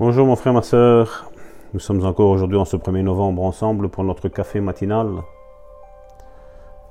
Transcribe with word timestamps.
Bonjour 0.00 0.28
mon 0.28 0.36
frère, 0.36 0.52
ma 0.52 0.62
soeur. 0.62 1.28
Nous 1.74 1.80
sommes 1.80 2.06
encore 2.06 2.30
aujourd'hui 2.30 2.56
en 2.56 2.64
ce 2.64 2.76
1er 2.76 3.02
novembre 3.02 3.42
ensemble 3.42 3.88
pour 3.88 4.04
notre 4.04 4.28
café 4.28 4.60
matinal. 4.60 5.08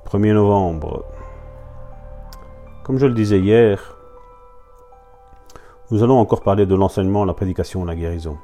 1er 0.08 0.34
novembre. 0.34 1.06
Comme 2.84 2.98
je 2.98 3.06
le 3.06 3.14
disais 3.14 3.40
hier, 3.40 3.96
nous 5.90 6.04
allons 6.04 6.20
encore 6.20 6.42
parler 6.42 6.66
de 6.66 6.76
l'enseignement, 6.76 7.24
la 7.24 7.34
prédication, 7.34 7.86
la 7.86 7.96
guérison. 7.96 8.38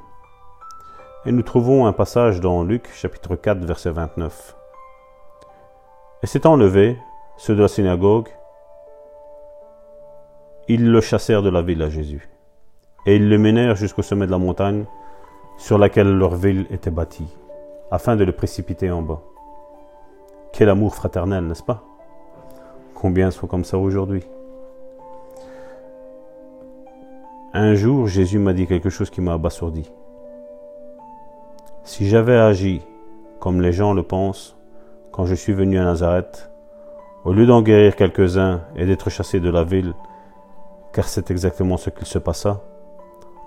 Et 1.26 1.32
nous 1.32 1.42
trouvons 1.42 1.84
un 1.84 1.92
passage 1.92 2.40
dans 2.40 2.62
Luc 2.62 2.88
chapitre 2.94 3.36
4 3.36 3.66
verset 3.66 3.90
29. 3.90 4.56
Et 6.22 6.26
s'étant 6.26 6.56
levés, 6.56 6.96
ceux 7.36 7.54
de 7.54 7.60
la 7.60 7.68
synagogue, 7.68 8.30
ils 10.68 10.90
le 10.90 11.02
chassèrent 11.02 11.42
de 11.42 11.50
la 11.50 11.60
ville 11.60 11.82
à 11.82 11.90
Jésus 11.90 12.33
et 13.06 13.16
ils 13.16 13.28
le 13.28 13.38
menèrent 13.38 13.76
jusqu'au 13.76 14.02
sommet 14.02 14.26
de 14.26 14.30
la 14.30 14.38
montagne 14.38 14.84
sur 15.56 15.78
laquelle 15.78 16.16
leur 16.16 16.34
ville 16.34 16.66
était 16.70 16.90
bâtie, 16.90 17.28
afin 17.90 18.16
de 18.16 18.24
le 18.24 18.32
précipiter 18.32 18.90
en 18.90 19.02
bas. 19.02 19.20
Quel 20.52 20.68
amour 20.68 20.94
fraternel, 20.94 21.46
n'est-ce 21.46 21.62
pas? 21.62 21.82
Combien 22.94 23.30
sont 23.30 23.46
comme 23.46 23.64
ça 23.64 23.78
aujourd'hui? 23.78 24.24
Un 27.52 27.74
jour, 27.74 28.08
Jésus 28.08 28.38
m'a 28.38 28.52
dit 28.52 28.66
quelque 28.66 28.90
chose 28.90 29.10
qui 29.10 29.20
m'a 29.20 29.34
abasourdi. 29.34 29.90
Si 31.84 32.08
j'avais 32.08 32.36
agi 32.36 32.82
comme 33.38 33.60
les 33.60 33.72
gens 33.72 33.92
le 33.92 34.02
pensent 34.02 34.56
quand 35.12 35.26
je 35.26 35.34
suis 35.34 35.52
venu 35.52 35.78
à 35.78 35.84
Nazareth, 35.84 36.50
au 37.24 37.32
lieu 37.32 37.46
d'en 37.46 37.62
guérir 37.62 37.94
quelques-uns 37.94 38.62
et 38.74 38.86
d'être 38.86 39.10
chassé 39.10 39.38
de 39.38 39.50
la 39.50 39.64
ville, 39.64 39.94
car 40.92 41.06
c'est 41.06 41.30
exactement 41.30 41.76
ce 41.76 41.90
qu'il 41.90 42.06
se 42.06 42.18
passa, 42.18 42.62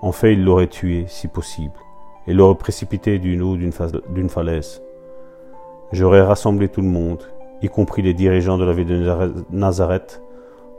en 0.00 0.12
fait, 0.12 0.34
il 0.34 0.44
l'aurait 0.44 0.68
tué, 0.68 1.04
si 1.08 1.28
possible, 1.28 1.74
et 2.26 2.34
l'aurait 2.34 2.56
précipité 2.56 3.18
du 3.18 3.40
haut 3.40 3.56
d'une 3.56 4.28
falaise. 4.28 4.82
J'aurais 5.92 6.22
rassemblé 6.22 6.68
tout 6.68 6.82
le 6.82 6.88
monde, 6.88 7.24
y 7.62 7.68
compris 7.68 8.02
les 8.02 8.14
dirigeants 8.14 8.58
de 8.58 8.64
la 8.64 8.72
ville 8.72 8.86
de 8.86 9.32
Nazareth, 9.50 10.22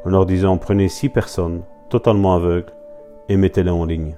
en 0.05 0.09
leur 0.09 0.25
disant 0.25 0.57
prenez 0.57 0.87
six 0.87 1.09
personnes, 1.09 1.63
totalement 1.89 2.35
aveugles, 2.35 2.71
et 3.27 3.35
mettez-les 3.35 3.71
en 3.71 3.85
ligne. 3.85 4.17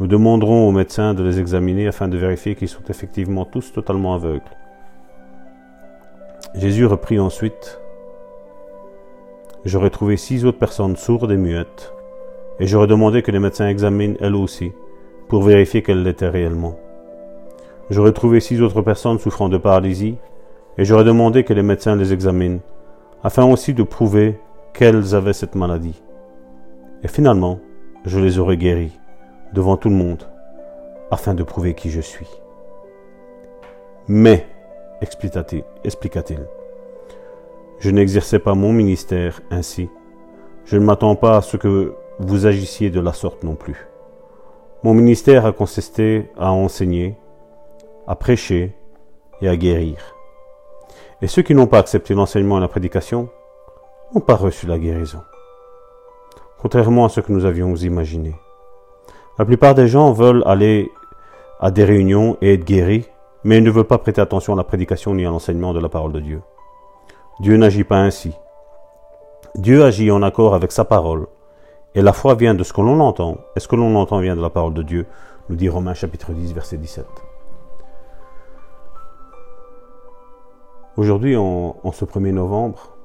Nous 0.00 0.06
demanderons 0.06 0.68
aux 0.68 0.72
médecins 0.72 1.14
de 1.14 1.22
les 1.22 1.40
examiner 1.40 1.88
afin 1.88 2.08
de 2.08 2.16
vérifier 2.16 2.54
qu'ils 2.54 2.68
sont 2.68 2.84
effectivement 2.88 3.44
tous 3.44 3.72
totalement 3.72 4.14
aveugles. 4.14 4.42
Jésus 6.54 6.86
reprit 6.86 7.18
ensuite 7.18 7.80
J'aurais 9.64 9.90
trouvé 9.90 10.16
six 10.16 10.44
autres 10.44 10.58
personnes 10.58 10.96
sourdes 10.96 11.32
et 11.32 11.36
muettes, 11.36 11.92
et 12.60 12.66
j'aurais 12.66 12.86
demandé 12.86 13.22
que 13.22 13.30
les 13.30 13.38
médecins 13.38 13.68
examinent 13.68 14.16
elles 14.20 14.34
aussi, 14.34 14.72
pour 15.28 15.42
vérifier 15.42 15.82
qu'elles 15.82 16.02
l'étaient 16.02 16.28
réellement. 16.28 16.76
J'aurais 17.90 18.12
trouvé 18.12 18.40
six 18.40 18.60
autres 18.60 18.82
personnes 18.82 19.18
souffrant 19.18 19.48
de 19.48 19.58
paralysie, 19.58 20.16
et 20.76 20.84
j'aurais 20.84 21.04
demandé 21.04 21.44
que 21.44 21.54
les 21.54 21.62
médecins 21.62 21.96
les 21.96 22.12
examinent, 22.12 22.60
afin 23.22 23.44
aussi 23.44 23.74
de 23.74 23.82
prouver 23.82 24.38
qu'elles 24.72 25.14
avaient 25.14 25.32
cette 25.32 25.54
maladie. 25.54 26.02
Et 27.02 27.08
finalement, 27.08 27.58
je 28.04 28.20
les 28.20 28.38
aurais 28.38 28.56
guéries, 28.56 28.98
devant 29.52 29.76
tout 29.76 29.88
le 29.88 29.96
monde, 29.96 30.24
afin 31.10 31.34
de 31.34 31.42
prouver 31.42 31.74
qui 31.74 31.90
je 31.90 32.00
suis. 32.00 32.28
Mais, 34.06 34.46
expliqua-t-il, 35.00 36.38
je 37.78 37.90
n'exerçais 37.90 38.38
pas 38.38 38.54
mon 38.54 38.72
ministère 38.72 39.40
ainsi. 39.50 39.88
Je 40.64 40.76
ne 40.76 40.84
m'attends 40.84 41.14
pas 41.14 41.36
à 41.36 41.42
ce 41.42 41.56
que 41.56 41.94
vous 42.18 42.46
agissiez 42.46 42.90
de 42.90 43.00
la 43.00 43.12
sorte 43.12 43.44
non 43.44 43.54
plus. 43.54 43.86
Mon 44.82 44.94
ministère 44.94 45.46
a 45.46 45.52
consisté 45.52 46.30
à 46.38 46.52
enseigner, 46.52 47.16
à 48.06 48.16
prêcher 48.16 48.74
et 49.40 49.48
à 49.48 49.56
guérir. 49.56 49.96
Et 51.22 51.26
ceux 51.26 51.42
qui 51.42 51.54
n'ont 51.54 51.66
pas 51.66 51.78
accepté 51.78 52.14
l'enseignement 52.14 52.58
et 52.58 52.60
la 52.60 52.68
prédication 52.68 53.28
n'ont 54.14 54.20
pas 54.20 54.36
reçu 54.36 54.66
la 54.66 54.78
guérison. 54.78 55.20
Contrairement 56.60 57.04
à 57.04 57.08
ce 57.08 57.20
que 57.20 57.32
nous 57.32 57.44
avions 57.44 57.74
imaginé. 57.76 58.34
La 59.38 59.44
plupart 59.44 59.74
des 59.74 59.86
gens 59.86 60.12
veulent 60.12 60.42
aller 60.46 60.90
à 61.60 61.70
des 61.70 61.84
réunions 61.84 62.36
et 62.40 62.54
être 62.54 62.64
guéris, 62.64 63.08
mais 63.44 63.58
ils 63.58 63.64
ne 63.64 63.70
veulent 63.70 63.84
pas 63.84 63.98
prêter 63.98 64.20
attention 64.20 64.54
à 64.54 64.56
la 64.56 64.64
prédication 64.64 65.14
ni 65.14 65.24
à 65.24 65.30
l'enseignement 65.30 65.72
de 65.72 65.80
la 65.80 65.88
parole 65.88 66.12
de 66.12 66.20
Dieu. 66.20 66.42
Dieu 67.40 67.56
n'agit 67.56 67.84
pas 67.84 67.98
ainsi. 67.98 68.32
Dieu 69.54 69.84
agit 69.84 70.10
en 70.10 70.22
accord 70.22 70.54
avec 70.54 70.72
sa 70.72 70.84
parole 70.84 71.26
et 71.94 72.02
la 72.02 72.12
foi 72.12 72.34
vient 72.34 72.54
de 72.54 72.64
ce 72.64 72.72
que 72.72 72.80
l'on 72.80 73.00
entend. 73.00 73.38
Et 73.56 73.60
ce 73.60 73.68
que 73.68 73.76
l'on 73.76 73.96
entend 73.96 74.20
vient 74.20 74.36
de 74.36 74.42
la 74.42 74.50
parole 74.50 74.74
de 74.74 74.82
Dieu, 74.82 75.06
nous 75.48 75.56
dit 75.56 75.68
Romains 75.68 75.94
chapitre 75.94 76.32
10, 76.32 76.52
verset 76.52 76.76
17. 76.76 77.06
Aujourd'hui, 80.96 81.36
en, 81.36 81.92
ce 81.92 82.04
1er 82.04 82.32
novembre, 82.32 82.96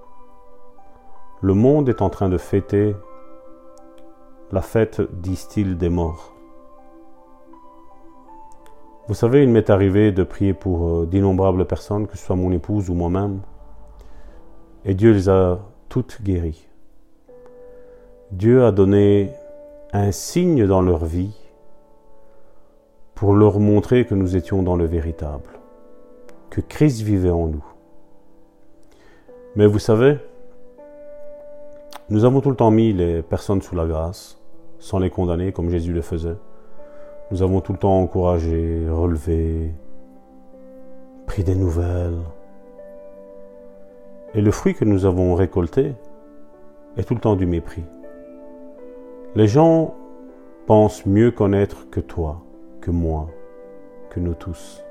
le 1.42 1.54
monde 1.54 1.90
est 1.90 2.02
en 2.02 2.10
train 2.10 2.28
de 2.28 2.38
fêter 2.38 2.96
la 4.52 4.62
fête, 4.62 5.02
disent-ils, 5.22 5.78
des 5.78 5.90
morts. 5.90 6.34
Vous 9.08 9.14
savez, 9.14 9.44
il 9.44 9.50
m'est 9.50 9.70
arrivé 9.70 10.12
de 10.12 10.24
prier 10.24 10.54
pour 10.54 10.88
euh, 10.88 11.06
d'innombrables 11.06 11.66
personnes, 11.66 12.08
que 12.08 12.18
ce 12.18 12.26
soit 12.26 12.36
mon 12.36 12.52
épouse 12.52 12.90
ou 12.90 12.94
moi-même, 12.94 13.42
et 14.86 14.94
Dieu 14.94 15.12
les 15.12 15.30
a 15.30 15.60
toutes 15.90 16.22
guéries. 16.22 16.68
Dieu 18.34 18.66
a 18.66 18.72
donné 18.72 19.30
un 19.94 20.12
signe 20.12 20.66
dans 20.66 20.82
leur 20.82 21.06
vie 21.06 21.36
pour 23.14 23.36
leur 23.36 23.60
montrer 23.60 24.06
que 24.06 24.16
nous 24.16 24.36
étions 24.36 24.64
dans 24.64 24.76
le 24.76 24.86
véritable, 24.86 25.52
que 26.50 26.60
Christ 26.60 27.02
vivait 27.02 27.30
en 27.30 27.46
nous. 27.46 27.64
Mais 29.56 29.68
vous 29.68 29.78
savez, 29.78 30.18
nous 32.10 32.26
avons 32.26 32.42
tout 32.42 32.50
le 32.50 32.56
temps 32.56 32.72
mis 32.72 32.92
les 32.92 33.22
personnes 33.22 33.62
sous 33.62 33.76
la 33.76 33.86
grâce, 33.86 34.40
sans 34.80 34.98
les 34.98 35.12
condamner 35.12 35.52
comme 35.52 35.70
Jésus 35.70 35.94
le 35.94 36.02
faisait. 36.02 36.38
Nous 37.30 37.44
avons 37.44 37.62
tout 37.62 37.74
le 37.74 37.78
temps 37.78 38.00
encouragé, 38.00 38.88
relevé, 38.90 39.72
pris 41.28 41.44
des 41.44 41.56
nouvelles. 41.56 42.24
Et 44.34 44.42
le 44.42 44.50
fruit 44.50 44.74
que 44.74 44.86
nous 44.86 45.06
avons 45.06 45.36
récolté 45.36 45.94
est 46.98 47.04
tout 47.04 47.14
le 47.14 47.22
temps 47.22 47.36
du 47.36 47.46
mépris. 47.46 47.84
Les 49.36 49.48
gens 49.48 49.96
pensent 50.68 51.08
mieux 51.08 51.32
connaître 51.32 51.90
que 51.90 52.00
toi, 52.00 52.44
que 52.82 52.92
moi, 52.92 53.30
que 54.12 54.20
nous 54.20 54.36
tous. 54.36 54.84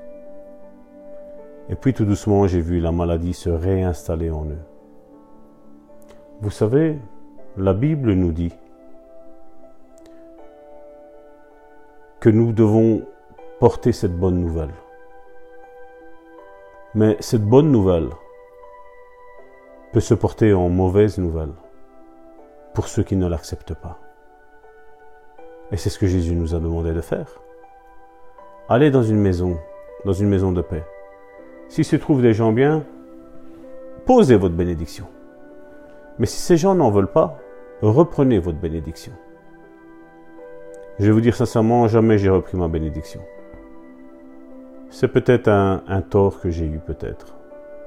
Et 1.69 1.75
puis 1.75 1.93
tout 1.93 2.03
doucement, 2.03 2.45
j'ai 2.45 2.59
vu 2.59 2.81
la 2.81 2.91
maladie 2.91 3.33
se 3.33 3.49
réinstaller 3.49 4.29
en 4.29 4.43
eux. 4.45 4.65
Vous 6.41 6.49
savez, 6.49 6.99
la 7.55 7.73
Bible 7.73 8.11
nous 8.11 8.33
dit 8.33 8.51
que 12.19 12.29
nous 12.29 12.51
devons 12.51 13.03
porter 13.61 13.93
cette 13.93 14.17
bonne 14.17 14.41
nouvelle. 14.41 14.73
Mais 16.95 17.15
cette 17.21 17.45
bonne 17.45 17.71
nouvelle 17.71 18.09
peut 19.93 20.01
se 20.01 20.13
porter 20.13 20.53
en 20.53 20.67
mauvaise 20.67 21.17
nouvelle 21.17 21.53
pour 22.73 22.89
ceux 22.89 23.03
qui 23.03 23.15
ne 23.15 23.27
l'acceptent 23.27 23.75
pas. 23.75 23.99
Et 25.73 25.77
c'est 25.77 25.89
ce 25.89 25.97
que 25.97 26.05
Jésus 26.05 26.35
nous 26.35 26.53
a 26.53 26.59
demandé 26.59 26.93
de 26.93 27.01
faire. 27.01 27.41
Allez 28.69 28.91
dans 28.91 29.01
une 29.01 29.17
maison, 29.17 29.57
dans 30.05 30.13
une 30.13 30.29
maison 30.29 30.51
de 30.51 30.61
paix. 30.61 30.83
S'il 31.67 31.83
se 31.83 31.95
trouve 31.95 32.21
des 32.21 32.33
gens 32.33 32.51
bien, 32.51 32.85
posez 34.05 34.35
votre 34.35 34.53
bénédiction. 34.53 35.07
Mais 36.19 36.27
si 36.27 36.39
ces 36.39 36.57
gens 36.57 36.75
n'en 36.75 36.91
veulent 36.91 37.11
pas, 37.11 37.39
reprenez 37.81 38.37
votre 38.37 38.59
bénédiction. 38.59 39.13
Je 40.99 41.07
vais 41.07 41.11
vous 41.11 41.21
dire 41.21 41.35
sincèrement, 41.35 41.87
jamais 41.87 42.19
j'ai 42.19 42.29
repris 42.29 42.55
ma 42.55 42.67
bénédiction. 42.67 43.21
C'est 44.91 45.07
peut-être 45.07 45.47
un, 45.47 45.81
un, 45.87 46.01
tort 46.03 46.39
que 46.39 46.51
j'ai 46.51 46.67
eu, 46.67 46.77
peut-être. 46.77 47.35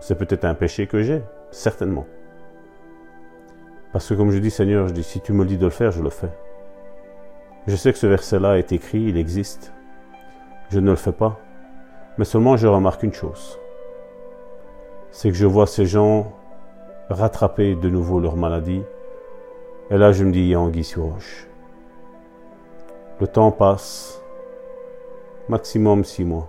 C'est 0.01 0.17
peut-être 0.19 0.45
un 0.45 0.55
péché 0.55 0.89
que 0.89 1.03
j'ai, 1.03 1.23
certainement. 1.53 2.07
Parce 3.93 4.09
que 4.09 4.15
comme 4.15 4.33
je 4.33 4.39
dis, 4.39 4.51
Seigneur, 4.51 4.89
je 4.89 4.93
dis, 4.93 5.05
si 5.05 5.21
tu 5.21 5.33
me 5.33 5.45
dis 5.45 5.57
de 5.57 5.67
le 5.67 5.71
faire, 5.71 5.93
je 5.93 6.03
le 6.03 6.11
fais. 6.11 6.33
Je 7.67 7.75
sais 7.75 7.93
que 7.93 7.99
ce 7.99 8.07
verset-là 8.07 8.59
est 8.59 8.71
écrit, 8.71 9.03
il 9.03 9.17
existe. 9.17 9.73
Je 10.71 10.79
ne 10.79 10.91
le 10.91 10.97
fais 10.97 11.13
pas. 11.13 11.41
Mais 12.17 12.25
seulement 12.25 12.57
je 12.57 12.69
remarque 12.69 13.03
une 13.03 13.13
chose. 13.13 13.59
C'est 15.11 15.31
que 15.31 15.37
je 15.37 15.47
vois 15.47 15.67
ces 15.67 15.85
gens 15.85 16.33
rattraper 17.11 17.75
de 17.75 17.89
nouveau 17.89 18.21
leur 18.21 18.37
maladie. 18.37 18.83
Et 19.91 19.97
là, 19.97 20.13
je 20.13 20.25
me 20.25 20.33
dis, 20.33 20.41
il 20.41 20.49
y 20.49 20.55
a 20.55 20.61
anguille 20.61 20.85
sur 20.85 21.05
roche. 21.05 21.47
Le 23.21 23.27
temps 23.27 23.51
passe, 23.51 24.21
maximum 25.49 26.05
six 26.05 26.25
mois. 26.25 26.49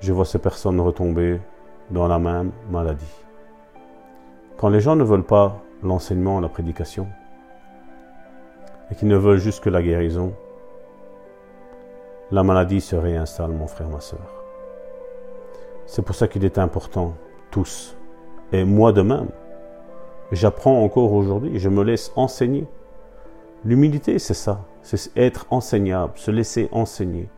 Je 0.00 0.12
vois 0.12 0.24
ces 0.24 0.38
personnes 0.38 0.80
retomber 0.80 1.40
dans 1.90 2.06
la 2.06 2.18
même 2.18 2.52
maladie. 2.70 3.24
Quand 4.56 4.68
les 4.68 4.80
gens 4.80 4.96
ne 4.96 5.04
veulent 5.04 5.24
pas 5.24 5.58
l'enseignement, 5.82 6.40
la 6.40 6.48
prédication, 6.48 7.08
et 8.90 8.94
qui 8.94 9.06
ne 9.06 9.16
veulent 9.16 9.38
juste 9.38 9.62
que 9.62 9.70
la 9.70 9.82
guérison, 9.82 10.32
la 12.30 12.42
maladie 12.42 12.80
se 12.80 12.96
réinstalle, 12.96 13.50
mon 13.50 13.66
frère, 13.66 13.88
ma 13.88 14.00
soeur. 14.00 14.20
C'est 15.86 16.02
pour 16.02 16.14
ça 16.14 16.28
qu'il 16.28 16.44
est 16.44 16.58
important, 16.58 17.14
tous, 17.50 17.96
et 18.52 18.64
moi 18.64 18.92
de 18.92 19.02
même, 19.02 19.28
j'apprends 20.32 20.82
encore 20.82 21.12
aujourd'hui, 21.12 21.58
je 21.58 21.68
me 21.68 21.82
laisse 21.82 22.12
enseigner. 22.16 22.66
L'humilité, 23.64 24.18
c'est 24.18 24.34
ça, 24.34 24.64
c'est 24.82 25.16
être 25.16 25.46
enseignable, 25.50 26.12
se 26.16 26.30
laisser 26.30 26.68
enseigner. 26.72 27.28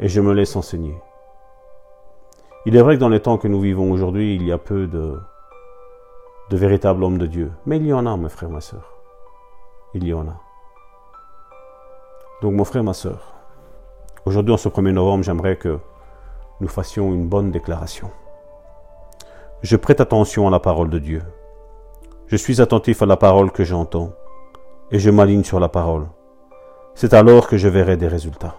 Et 0.00 0.08
je 0.08 0.20
me 0.20 0.32
laisse 0.32 0.56
enseigner. 0.56 0.94
Il 2.66 2.76
est 2.76 2.82
vrai 2.82 2.96
que 2.96 3.00
dans 3.00 3.08
les 3.08 3.20
temps 3.20 3.38
que 3.38 3.48
nous 3.48 3.60
vivons 3.60 3.90
aujourd'hui, 3.92 4.34
il 4.34 4.44
y 4.46 4.52
a 4.52 4.58
peu 4.58 4.86
de, 4.86 5.18
de 6.50 6.56
véritables 6.56 7.04
hommes 7.04 7.18
de 7.18 7.26
Dieu. 7.26 7.52
Mais 7.64 7.76
il 7.76 7.86
y 7.86 7.92
en 7.92 8.06
a, 8.06 8.16
mes 8.16 8.28
frères, 8.28 8.50
ma 8.50 8.60
soeur. 8.60 8.92
Il 9.94 10.06
y 10.06 10.12
en 10.12 10.26
a. 10.28 10.45
Donc, 12.46 12.54
mon 12.54 12.64
frère, 12.64 12.84
ma 12.84 12.94
soeur, 12.94 13.34
aujourd'hui, 14.24 14.54
en 14.54 14.56
ce 14.56 14.68
1er 14.68 14.92
novembre, 14.92 15.24
j'aimerais 15.24 15.56
que 15.56 15.80
nous 16.60 16.68
fassions 16.68 17.12
une 17.12 17.26
bonne 17.26 17.50
déclaration. 17.50 18.08
Je 19.62 19.74
prête 19.74 20.00
attention 20.00 20.46
à 20.46 20.50
la 20.52 20.60
parole 20.60 20.88
de 20.88 21.00
Dieu. 21.00 21.24
Je 22.28 22.36
suis 22.36 22.60
attentif 22.60 23.02
à 23.02 23.06
la 23.06 23.16
parole 23.16 23.50
que 23.50 23.64
j'entends 23.64 24.12
et 24.92 25.00
je 25.00 25.10
m'aligne 25.10 25.42
sur 25.42 25.58
la 25.58 25.68
parole. 25.68 26.06
C'est 26.94 27.14
alors 27.14 27.48
que 27.48 27.56
je 27.56 27.66
verrai 27.66 27.96
des 27.96 28.06
résultats. 28.06 28.54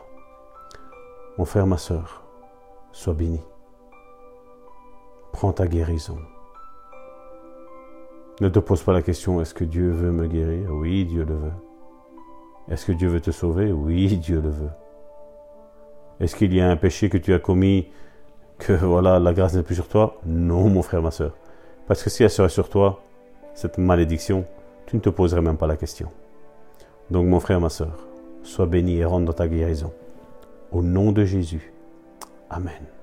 Mon 1.37 1.45
frère, 1.45 1.65
ma 1.65 1.77
soeur, 1.77 2.23
sois 2.91 3.13
béni. 3.13 3.39
Prends 5.31 5.53
ta 5.53 5.65
guérison. 5.65 6.17
Ne 8.41 8.49
te 8.49 8.59
pose 8.59 8.83
pas 8.83 8.91
la 8.91 9.01
question, 9.01 9.39
est-ce 9.39 9.53
que 9.53 9.63
Dieu 9.63 9.91
veut 9.91 10.11
me 10.11 10.27
guérir? 10.27 10.71
Oui, 10.73 11.05
Dieu 11.05 11.23
le 11.23 11.35
veut. 11.35 11.66
Est-ce 12.69 12.85
que 12.85 12.91
Dieu 12.91 13.07
veut 13.07 13.21
te 13.21 13.31
sauver? 13.31 13.71
Oui, 13.71 14.17
Dieu 14.17 14.41
le 14.41 14.49
veut. 14.49 14.69
Est-ce 16.19 16.35
qu'il 16.35 16.53
y 16.53 16.59
a 16.59 16.69
un 16.69 16.75
péché 16.75 17.09
que 17.09 17.17
tu 17.17 17.33
as 17.33 17.39
commis 17.39 17.87
que 18.57 18.73
voilà, 18.73 19.19
la 19.19 19.33
grâce 19.33 19.53
n'est 19.53 19.63
plus 19.63 19.75
sur 19.75 19.87
toi? 19.87 20.17
Non, 20.25 20.69
mon 20.69 20.81
frère, 20.81 21.01
ma 21.01 21.11
soeur. 21.11 21.35
Parce 21.87 22.03
que 22.03 22.09
si 22.09 22.23
elle 22.23 22.29
serait 22.29 22.49
sur 22.49 22.69
toi, 22.69 23.01
cette 23.53 23.77
malédiction, 23.77 24.45
tu 24.85 24.95
ne 24.95 25.01
te 25.01 25.09
poserais 25.09 25.41
même 25.41 25.57
pas 25.57 25.67
la 25.67 25.77
question. 25.77 26.09
Donc, 27.09 27.27
mon 27.27 27.39
frère, 27.39 27.61
ma 27.61 27.69
soeur, 27.69 28.07
sois 28.43 28.65
béni 28.65 28.97
et 28.97 29.05
rentre 29.05 29.25
dans 29.25 29.33
ta 29.33 29.47
guérison. 29.47 29.93
Au 30.71 30.81
nom 30.81 31.11
de 31.11 31.23
Jésus. 31.23 31.71
Amen. 32.49 32.96